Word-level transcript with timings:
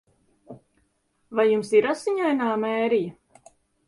Vai 1.39 1.45
jums 1.49 1.69
ir 1.79 1.87
Asiņainā 1.91 2.47
Mērija? 2.65 3.53